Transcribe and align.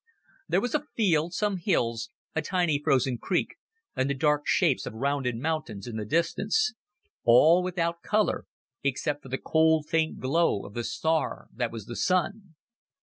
There 0.49 0.61
was 0.61 0.73
a 0.73 0.87
field, 0.95 1.31
some 1.33 1.57
hills, 1.57 2.09
a 2.35 2.41
tiny 2.41 2.81
frozen 2.83 3.19
creek 3.19 3.57
and 3.95 4.09
the 4.09 4.15
dark 4.15 4.47
shapes 4.47 4.87
of 4.87 4.95
rounded 4.95 5.35
mountains 5.35 5.85
in 5.85 5.95
the 5.95 6.05
distance. 6.05 6.73
All 7.23 7.61
without 7.61 8.01
color 8.01 8.47
except 8.81 9.21
for 9.21 9.29
the 9.29 9.37
cold, 9.37 9.85
faint 9.87 10.19
glow 10.19 10.65
of 10.65 10.73
the 10.73 10.83
star 10.83 11.49
that 11.53 11.71
was 11.71 11.85
the 11.85 11.95
Sun. 11.95 12.55